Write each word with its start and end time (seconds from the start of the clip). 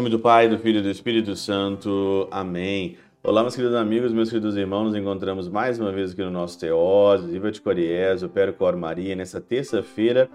nome 0.00 0.08
do 0.08 0.18
Pai, 0.18 0.48
do 0.48 0.58
Filho 0.58 0.78
e 0.78 0.82
do 0.82 0.88
Espírito 0.88 1.36
Santo. 1.36 2.26
Amém. 2.30 2.96
Olá, 3.22 3.42
meus 3.42 3.54
queridos 3.54 3.76
amigos, 3.76 4.14
meus 4.14 4.30
queridos 4.30 4.56
irmãos, 4.56 4.84
nos 4.84 4.96
encontramos 4.96 5.46
mais 5.46 5.78
uma 5.78 5.92
vez 5.92 6.12
aqui 6.12 6.22
no 6.22 6.30
nosso 6.30 6.58
Teós, 6.58 7.22
Viva 7.22 7.52
de 7.52 7.60
Coriés, 7.60 8.22
o 8.22 8.28
Percor 8.30 8.78
Maria, 8.78 9.14
nessa 9.14 9.42
terça-feira. 9.42 10.26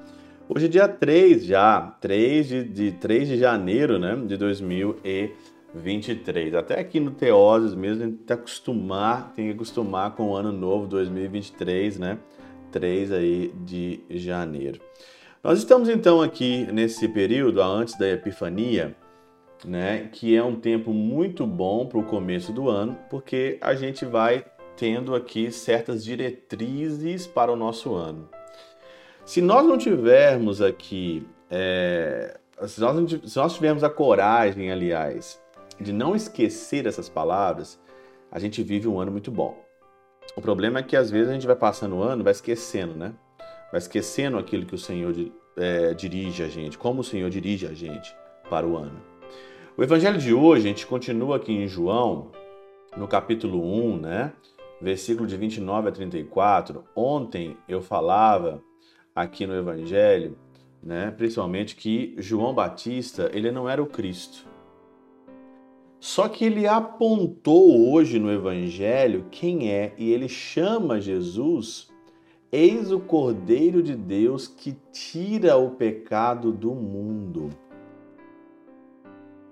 Hoje 0.48 0.68
é 0.68 0.70
dia 0.70 0.88
3 0.88 1.44
já, 1.44 1.82
3 2.00 2.48
de, 2.48 2.64
de, 2.64 2.92
3 2.92 3.28
de 3.28 3.40
janeiro 3.40 3.98
né, 3.98 4.16
de 4.28 4.38
2023. 4.38 6.54
Até 6.54 6.80
aqui 6.80 7.00
no 7.00 7.10
Teoses 7.10 7.74
mesmo, 7.74 8.04
a 8.04 8.06
gente 8.06 8.18
tem 8.18 8.26
que 8.28 8.34
acostumar, 8.34 9.34
tem 9.34 9.48
que 9.48 9.54
acostumar 9.54 10.12
com 10.12 10.30
o 10.30 10.36
ano 10.36 10.52
novo 10.52 10.86
2023, 10.86 11.98
né? 11.98 12.20
3 12.72 13.12
aí 13.12 13.52
de 13.66 14.00
janeiro. 14.12 14.80
Nós 15.44 15.58
estamos 15.58 15.90
então 15.90 16.22
aqui 16.22 16.68
nesse 16.72 17.08
período, 17.08 17.64
antes 17.64 17.98
da 17.98 18.08
Epifania, 18.08 18.96
né, 19.66 20.10
que 20.12 20.36
é 20.36 20.44
um 20.44 20.56
tempo 20.56 20.92
muito 20.92 21.46
bom 21.46 21.86
para 21.86 22.00
o 22.00 22.04
começo 22.04 22.52
do 22.52 22.70
ano, 22.70 22.98
porque 23.10 23.58
a 23.62 23.74
gente 23.76 24.06
vai 24.06 24.46
tendo 24.78 25.16
aqui 25.16 25.52
certas 25.52 26.04
diretrizes 26.04 27.26
para 27.26 27.52
o 27.52 27.56
nosso 27.56 27.94
ano. 27.94 28.30
Se 29.26 29.42
nós 29.42 29.66
não 29.66 29.78
tivermos 29.78 30.62
aqui, 30.62 31.28
é, 31.50 32.38
se, 32.68 32.80
nós 32.80 32.96
não, 32.96 33.08
se 33.08 33.38
nós 33.38 33.54
tivermos 33.56 33.84
a 33.84 33.90
coragem, 33.90 34.72
aliás, 34.72 35.42
de 35.80 35.92
não 35.92 36.16
esquecer 36.16 36.86
essas 36.86 37.10
palavras, 37.10 37.80
a 38.32 38.40
gente 38.40 38.62
vive 38.62 38.88
um 38.88 39.00
ano 39.00 39.12
muito 39.12 39.32
bom. 39.32 39.58
O 40.36 40.42
problema 40.42 40.80
é 40.80 40.84
que 40.84 40.96
às 40.96 41.10
vezes 41.10 41.30
a 41.30 41.34
gente 41.34 41.48
vai 41.48 41.56
passando 41.56 41.96
o 41.96 42.04
ano, 42.04 42.24
vai 42.24 42.32
esquecendo, 42.32 42.94
né? 42.96 43.14
vai 43.76 43.80
esquecendo 43.80 44.38
aquilo 44.38 44.66
que 44.66 44.74
o 44.74 44.78
Senhor 44.78 45.14
é, 45.58 45.94
dirige 45.94 46.44
a 46.44 46.48
gente, 46.48 46.78
como 46.78 47.02
o 47.02 47.04
Senhor 47.04 47.30
dirige 47.30 47.68
a 47.68 47.74
gente 47.74 48.16
para 48.50 48.66
o 48.66 48.78
ano. 48.78 49.02
O 49.78 49.84
evangelho 49.84 50.18
de 50.18 50.34
hoje, 50.34 50.66
a 50.66 50.70
gente 50.70 50.88
continua 50.88 51.36
aqui 51.36 51.52
em 51.52 51.68
João, 51.68 52.32
no 52.96 53.10
capítulo 53.10 53.62
1, 53.62 53.98
né? 53.98 54.32
Versículo 54.82 55.28
de 55.28 55.36
29 55.36 55.90
a 55.90 55.92
34. 55.92 56.86
Ontem 56.96 57.58
eu 57.68 57.82
falava 57.82 58.64
aqui 59.14 59.46
no 59.46 59.54
evangelho, 59.54 60.38
né, 60.82 61.12
principalmente 61.12 61.76
que 61.76 62.16
João 62.18 62.54
Batista, 62.54 63.30
ele 63.34 63.52
não 63.52 63.68
era 63.68 63.84
o 63.84 63.86
Cristo. 63.86 64.48
Só 66.00 66.30
que 66.30 66.46
ele 66.46 66.66
apontou 66.66 67.92
hoje 67.92 68.18
no 68.18 68.32
evangelho 68.32 69.26
quem 69.30 69.74
é 69.74 69.94
e 69.98 70.10
ele 70.10 70.30
chama 70.30 71.02
Jesus 71.02 71.90
Eis 72.50 72.94
o 72.94 73.00
Cordeiro 73.02 73.84
de 73.84 73.94
Deus 73.94 74.48
que 74.48 74.78
tira 74.94 75.58
o 75.58 75.72
pecado 75.72 76.54
do 76.54 76.74
mundo. 76.74 77.50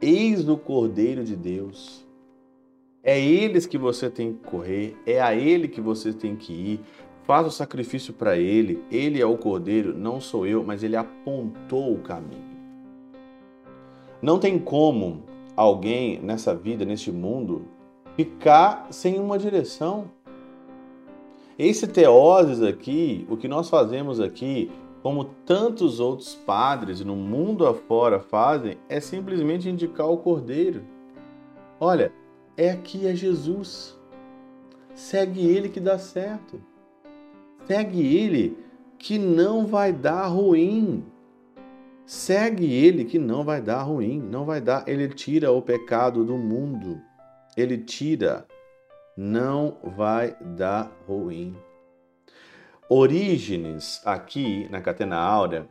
Eis 0.05 0.49
o 0.49 0.57
Cordeiro 0.57 1.23
de 1.23 1.33
Deus. 1.33 2.05
É 3.01 3.17
eles 3.17 3.65
que 3.65 3.77
você 3.77 4.09
tem 4.09 4.33
que 4.33 4.43
correr, 4.43 4.97
é 5.05 5.21
a 5.21 5.33
ele 5.33 5.69
que 5.69 5.79
você 5.79 6.11
tem 6.11 6.35
que 6.35 6.51
ir. 6.51 6.81
Faz 7.23 7.47
o 7.47 7.51
sacrifício 7.51 8.13
para 8.13 8.35
ele. 8.35 8.83
Ele 8.91 9.21
é 9.21 9.25
o 9.25 9.37
Cordeiro, 9.37 9.97
não 9.97 10.19
sou 10.19 10.45
eu, 10.45 10.61
mas 10.61 10.83
ele 10.83 10.97
apontou 10.97 11.93
o 11.93 11.99
caminho. 11.99 12.43
Não 14.21 14.37
tem 14.37 14.59
como 14.59 15.23
alguém 15.55 16.19
nessa 16.19 16.53
vida, 16.53 16.83
neste 16.83 17.09
mundo, 17.09 17.61
ficar 18.17 18.87
sem 18.91 19.17
uma 19.17 19.39
direção. 19.39 20.11
Esse 21.57 21.87
teoses 21.87 22.61
aqui, 22.61 23.25
o 23.29 23.37
que 23.37 23.47
nós 23.47 23.69
fazemos 23.69 24.19
aqui, 24.19 24.69
como 25.03 25.25
tantos 25.45 25.99
outros 25.99 26.33
padres 26.33 27.01
no 27.01 27.13
mundo 27.13 27.67
afora 27.67 28.21
fazem, 28.21 28.77
é 28.87 29.01
simplesmente 29.01 29.67
indicar 29.67 30.09
o 30.09 30.17
Cordeiro. 30.17 30.81
Olha, 31.77 32.13
é 32.55 32.71
aqui 32.71 33.05
é 33.05 33.13
Jesus. 33.13 33.99
Segue 34.95 35.45
ele 35.45 35.67
que 35.67 35.81
dá 35.81 35.99
certo. 35.99 36.63
Segue 37.67 38.15
ele 38.15 38.57
que 38.97 39.17
não 39.17 39.67
vai 39.67 39.91
dar 39.91 40.27
ruim. 40.27 41.03
Segue 42.05 42.71
ele 42.71 43.03
que 43.03 43.19
não 43.19 43.43
vai 43.43 43.61
dar 43.61 43.83
ruim, 43.83 44.21
não 44.21 44.45
vai 44.45 44.61
dar. 44.61 44.87
Ele 44.87 45.09
tira 45.09 45.51
o 45.51 45.61
pecado 45.61 46.23
do 46.23 46.37
mundo. 46.37 47.01
Ele 47.57 47.77
tira 47.77 48.47
não 49.17 49.77
vai 49.83 50.35
dar 50.55 50.89
ruim. 51.05 51.55
Orígenes, 52.89 54.01
aqui 54.05 54.67
na 54.69 54.81
Catena 54.81 55.15
Áurea, 55.15 55.67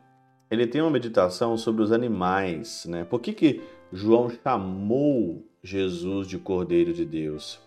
ele 0.50 0.66
tem 0.66 0.80
uma 0.80 0.90
meditação 0.90 1.56
sobre 1.56 1.82
os 1.82 1.92
animais, 1.92 2.86
né? 2.88 3.04
Por 3.04 3.20
que, 3.20 3.32
que 3.32 3.62
João 3.92 4.30
chamou 4.30 5.44
Jesus 5.62 6.26
de 6.26 6.38
Cordeiro 6.38 6.92
de 6.92 7.04
Deus? 7.04 7.60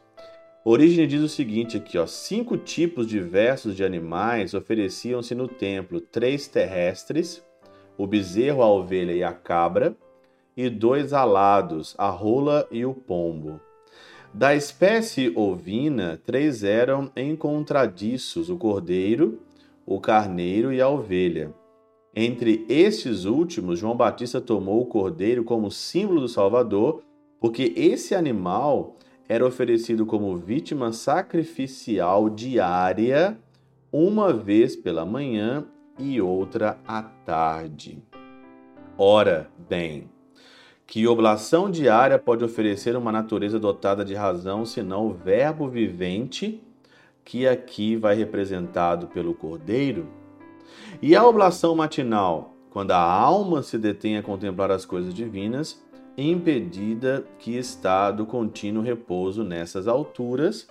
Orígenes 0.63 1.09
diz 1.09 1.21
o 1.21 1.29
seguinte 1.29 1.77
aqui, 1.77 1.95
ó, 1.95 2.07
cinco 2.07 2.57
tipos 2.57 3.05
diversos 3.05 3.75
de 3.75 3.83
animais 3.83 4.55
ofereciam-se 4.55 5.35
no 5.35 5.47
templo, 5.47 6.01
três 6.01 6.47
terrestres, 6.47 7.43
o 7.95 8.07
bezerro, 8.07 8.63
a 8.63 8.67
ovelha 8.67 9.11
e 9.11 9.23
a 9.23 9.31
cabra, 9.31 9.95
e 10.57 10.69
dois 10.69 11.13
alados, 11.13 11.93
a 11.99 12.09
rola 12.09 12.67
e 12.71 12.83
o 12.83 12.95
pombo. 12.95 13.61
Da 14.37 14.53
espécie 14.53 15.31
ovina, 15.33 16.19
três 16.25 16.61
eram 16.61 17.09
encontradiços: 17.15 18.49
o 18.49 18.57
cordeiro, 18.57 19.39
o 19.85 19.97
carneiro 19.97 20.73
e 20.73 20.81
a 20.81 20.89
ovelha. 20.89 21.53
Entre 22.13 22.65
estes 22.67 23.23
últimos, 23.23 23.79
João 23.79 23.95
Batista 23.95 24.41
tomou 24.41 24.81
o 24.81 24.87
cordeiro 24.87 25.45
como 25.45 25.71
símbolo 25.71 26.19
do 26.19 26.27
Salvador, 26.27 27.01
porque 27.39 27.71
esse 27.77 28.13
animal 28.13 28.97
era 29.29 29.47
oferecido 29.47 30.05
como 30.05 30.35
vítima 30.35 30.91
sacrificial 30.91 32.29
diária, 32.29 33.39
uma 33.89 34.33
vez 34.33 34.75
pela 34.75 35.05
manhã 35.05 35.65
e 35.97 36.19
outra 36.19 36.77
à 36.85 37.01
tarde. 37.01 38.03
Ora 38.97 39.49
bem, 39.69 40.09
que 40.87 41.07
oblação 41.07 41.69
diária 41.69 42.19
pode 42.19 42.43
oferecer 42.43 42.95
uma 42.95 43.11
natureza 43.11 43.59
dotada 43.59 44.05
de 44.05 44.13
razão, 44.13 44.65
senão 44.65 45.07
o 45.07 45.13
Verbo 45.13 45.67
vivente, 45.67 46.61
que 47.23 47.47
aqui 47.47 47.95
vai 47.95 48.15
representado 48.15 49.07
pelo 49.07 49.33
Cordeiro? 49.33 50.07
E 51.01 51.15
a 51.15 51.25
oblação 51.25 51.75
matinal, 51.75 52.53
quando 52.69 52.91
a 52.91 52.99
alma 52.99 53.63
se 53.63 53.77
detém 53.77 54.17
a 54.17 54.23
contemplar 54.23 54.69
as 54.69 54.85
coisas 54.85 55.13
divinas, 55.13 55.83
impedida 56.17 57.25
que 57.39 57.57
está 57.57 58.11
do 58.11 58.25
contínuo 58.25 58.83
repouso 58.83 59.43
nessas 59.43 59.87
alturas, 59.87 60.67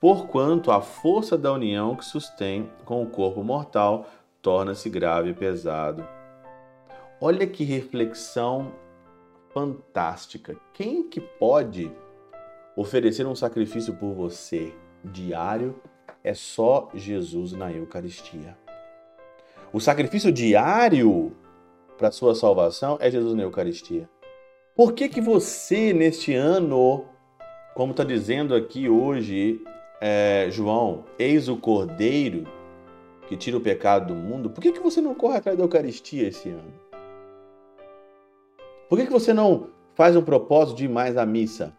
porquanto 0.00 0.72
a 0.72 0.80
força 0.80 1.38
da 1.38 1.52
união 1.52 1.94
que 1.94 2.04
sustém 2.04 2.68
com 2.84 3.02
o 3.02 3.06
corpo 3.06 3.44
mortal 3.44 4.08
torna-se 4.42 4.90
grave 4.90 5.30
e 5.30 5.34
pesado. 5.34 6.04
Olha 7.20 7.46
que 7.46 7.62
reflexão 7.62 8.72
fantástica. 9.52 10.56
Quem 10.72 11.08
que 11.08 11.20
pode 11.20 11.90
oferecer 12.76 13.26
um 13.26 13.34
sacrifício 13.34 13.94
por 13.94 14.14
você 14.14 14.72
diário? 15.04 15.74
É 16.24 16.34
só 16.34 16.88
Jesus 16.94 17.52
na 17.52 17.72
Eucaristia. 17.72 18.56
O 19.72 19.80
sacrifício 19.80 20.30
diário 20.30 21.34
para 21.96 22.08
a 22.08 22.12
sua 22.12 22.34
salvação 22.34 22.98
é 23.00 23.10
Jesus 23.10 23.34
na 23.34 23.42
Eucaristia. 23.42 24.08
Por 24.74 24.92
que 24.92 25.08
que 25.08 25.20
você 25.20 25.92
neste 25.92 26.34
ano, 26.34 27.04
como 27.74 27.92
está 27.92 28.04
dizendo 28.04 28.54
aqui 28.54 28.88
hoje 28.88 29.62
é, 30.00 30.48
João, 30.50 31.04
eis 31.18 31.48
o 31.48 31.56
Cordeiro 31.56 32.46
que 33.28 33.36
tira 33.36 33.56
o 33.56 33.60
pecado 33.60 34.12
do 34.12 34.14
mundo, 34.14 34.50
por 34.50 34.60
que 34.60 34.72
que 34.72 34.80
você 34.80 35.00
não 35.00 35.14
corre 35.14 35.38
atrás 35.38 35.56
da 35.56 35.64
Eucaristia 35.64 36.28
esse 36.28 36.48
ano? 36.48 36.81
Por 38.92 38.98
que, 38.98 39.06
que 39.06 39.12
você 39.12 39.32
não 39.32 39.68
faz 39.94 40.14
um 40.16 40.20
propósito 40.20 40.76
de 40.76 40.84
ir 40.84 40.88
mais 40.88 41.16
à 41.16 41.24
missa? 41.24 41.74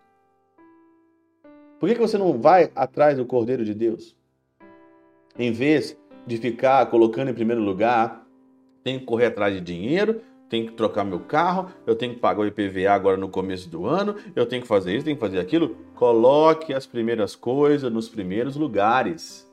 Por 1.79 1.87
que, 1.87 1.93
que 1.93 2.01
você 2.01 2.17
não 2.17 2.41
vai 2.41 2.71
atrás 2.75 3.17
do 3.17 3.23
Cordeiro 3.23 3.63
de 3.63 3.75
Deus? 3.75 4.17
Em 5.37 5.51
vez 5.51 5.95
de 6.25 6.37
ficar 6.37 6.83
colocando 6.87 7.29
em 7.29 7.33
primeiro 7.35 7.61
lugar, 7.61 8.25
tem 8.83 8.97
que 8.97 9.05
correr 9.05 9.27
atrás 9.27 9.53
de 9.53 9.61
dinheiro, 9.61 10.21
tem 10.49 10.65
que 10.65 10.71
trocar 10.71 11.03
meu 11.03 11.19
carro, 11.19 11.69
eu 11.85 11.95
tenho 11.95 12.15
que 12.15 12.19
pagar 12.19 12.41
o 12.41 12.47
IPVA 12.47 12.89
agora 12.89 13.15
no 13.15 13.29
começo 13.29 13.69
do 13.69 13.85
ano, 13.85 14.15
eu 14.35 14.47
tenho 14.47 14.63
que 14.63 14.67
fazer 14.67 14.95
isso, 14.95 15.05
tenho 15.05 15.15
que 15.15 15.21
fazer 15.21 15.37
aquilo. 15.37 15.77
Coloque 15.93 16.73
as 16.73 16.87
primeiras 16.87 17.35
coisas 17.35 17.93
nos 17.93 18.09
primeiros 18.09 18.55
lugares. 18.55 19.47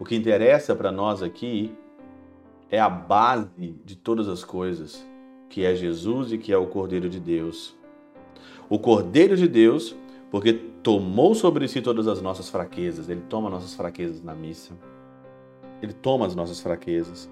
O 0.00 0.06
que 0.06 0.16
interessa 0.16 0.74
para 0.74 0.90
nós 0.90 1.22
aqui 1.22 1.76
é 2.70 2.80
a 2.80 2.88
base 2.88 3.50
de 3.84 3.94
todas 3.94 4.26
as 4.26 4.42
coisas 4.42 5.06
que 5.48 5.64
é 5.64 5.74
Jesus 5.74 6.32
e 6.32 6.38
que 6.38 6.52
é 6.52 6.56
o 6.56 6.66
Cordeiro 6.66 7.08
de 7.08 7.20
Deus. 7.20 7.74
O 8.68 8.78
Cordeiro 8.78 9.36
de 9.36 9.46
Deus, 9.46 9.94
porque 10.30 10.52
tomou 10.52 11.34
sobre 11.34 11.66
si 11.68 11.80
todas 11.80 12.08
as 12.08 12.20
nossas 12.20 12.48
fraquezas, 12.48 13.08
ele 13.08 13.22
toma 13.28 13.50
nossas 13.50 13.74
fraquezas 13.74 14.22
na 14.22 14.34
missa. 14.34 14.74
Ele 15.82 15.92
toma 15.92 16.26
as 16.26 16.34
nossas 16.34 16.60
fraquezas. 16.60 17.30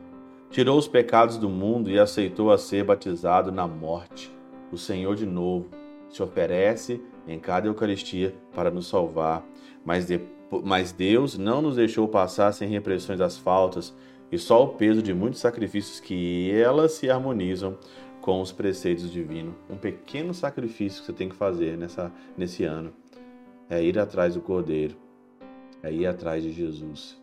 Tirou 0.51 0.79
os 0.79 0.87
pecados 0.87 1.37
do 1.37 1.49
mundo 1.49 1.91
e 1.91 1.99
aceitou 1.99 2.53
a 2.53 2.59
ser 2.59 2.85
batizado 2.85 3.51
na 3.51 3.67
morte. 3.67 4.33
o 4.71 4.77
Senhor 4.77 5.15
de 5.15 5.27
novo 5.27 5.69
se 6.09 6.23
oferece 6.23 7.01
em 7.27 7.39
cada 7.39 7.67
Eucaristia 7.67 8.35
para 8.55 8.71
nos 8.71 8.87
salvar, 8.89 9.45
mas, 9.85 10.07
de, 10.07 10.21
mas 10.65 10.93
Deus 10.93 11.39
não 11.39 11.63
nos 11.63 11.77
deixou 11.77 12.09
passar 12.09 12.53
sem 12.53 12.69
repressões 12.69 13.19
das 13.19 13.37
faltas 13.37 13.95
e 14.31 14.39
só 14.39 14.65
o 14.65 14.69
peso 14.69 15.03
de 15.03 15.15
muitos 15.15 15.41
sacrifícios 15.41 16.01
que 16.01 16.51
elas 16.53 16.93
se 16.93 17.11
harmonizam 17.11 17.79
com 18.25 18.41
os 18.41 18.51
preceitos 18.51 19.13
divinos. 19.13 19.55
Um 19.69 19.77
pequeno 19.77 20.33
sacrifício 20.33 21.01
que 21.01 21.07
você 21.09 21.13
tem 21.13 21.29
que 21.29 21.35
fazer 21.35 21.77
nessa, 21.77 22.11
nesse 22.39 22.65
ano 22.65 22.91
é 23.69 23.83
ir 23.83 23.99
atrás 23.99 24.33
do 24.33 24.41
Cordeiro, 24.41 24.97
é 25.83 25.93
ir 25.93 26.07
atrás 26.07 26.43
de 26.43 26.51
Jesus. 26.51 27.23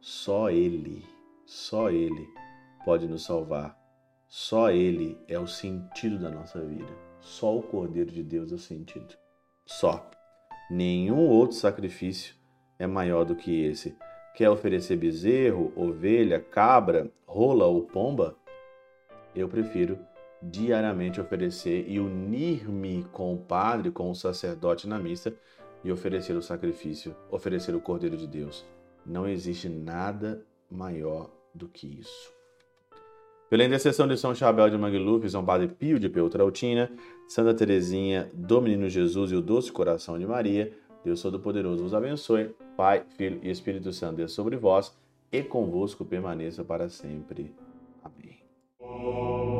Só 0.00 0.48
Ele, 0.48 1.04
só 1.44 1.90
Ele 1.90 2.28
pode 2.84 3.08
nos 3.08 3.24
salvar. 3.24 3.76
Só 4.28 4.70
Ele 4.70 5.18
é 5.26 5.36
o 5.36 5.48
sentido 5.48 6.16
da 6.16 6.30
nossa 6.30 6.60
vida. 6.60 6.96
Só 7.18 7.58
o 7.58 7.62
Cordeiro 7.62 8.12
de 8.12 8.22
Deus 8.22 8.52
é 8.52 8.54
o 8.54 8.58
sentido. 8.58 9.16
Só. 9.66 10.08
Nenhum 10.70 11.28
outro 11.28 11.56
sacrifício 11.56 12.36
é 12.78 12.86
maior 12.86 13.24
do 13.24 13.34
que 13.34 13.64
esse. 13.64 13.96
Quer 14.32 14.48
oferecer 14.48 14.94
bezerro, 14.94 15.72
ovelha, 15.74 16.38
cabra, 16.38 17.10
rola 17.26 17.66
ou 17.66 17.82
pomba? 17.82 18.36
Eu 19.34 19.48
prefiro 19.48 19.98
diariamente 20.50 21.20
oferecer 21.20 21.84
e 21.88 21.98
unir-me 21.98 23.04
com 23.12 23.34
o 23.34 23.38
padre, 23.38 23.90
com 23.90 24.10
o 24.10 24.14
sacerdote 24.14 24.88
na 24.88 24.98
missa 24.98 25.34
e 25.84 25.92
oferecer 25.92 26.36
o 26.36 26.42
sacrifício, 26.42 27.14
oferecer 27.30 27.74
o 27.74 27.80
Cordeiro 27.80 28.16
de 28.16 28.26
Deus. 28.26 28.64
Não 29.04 29.28
existe 29.28 29.68
nada 29.68 30.42
maior 30.70 31.30
do 31.54 31.68
que 31.68 31.86
isso. 31.86 32.34
Pela 33.48 33.64
intercessão 33.64 34.08
de 34.08 34.16
São 34.16 34.34
Chabel 34.34 34.68
de 34.68 34.76
Mangluf, 34.76 35.28
São 35.30 35.44
Padre 35.44 35.68
Pio 35.68 36.00
de 36.00 36.08
Peltrautina, 36.08 36.90
Santa 37.28 37.54
Teresinha, 37.54 38.28
do 38.34 38.60
Menino 38.60 38.88
Jesus 38.88 39.30
e 39.30 39.36
o 39.36 39.40
Doce 39.40 39.70
Coração 39.70 40.18
de 40.18 40.26
Maria, 40.26 40.72
Deus 41.04 41.22
Todo-Poderoso 41.22 41.84
vos 41.84 41.94
abençoe. 41.94 42.50
Pai, 42.76 43.04
Filho 43.16 43.38
e 43.44 43.48
Espírito 43.48 43.92
Santo, 43.92 44.16
Deus 44.16 44.32
sobre 44.32 44.56
vós 44.56 44.92
e 45.30 45.42
convosco 45.42 46.04
permaneça 46.04 46.64
para 46.64 46.88
sempre. 46.88 47.54
Amém. 48.02 49.55